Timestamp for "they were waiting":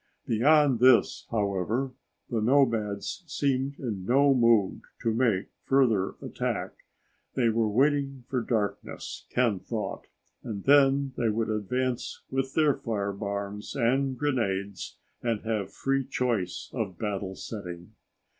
7.35-8.23